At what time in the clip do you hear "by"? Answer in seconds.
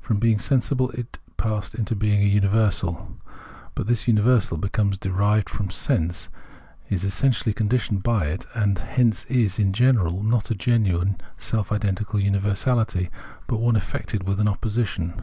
8.02-8.28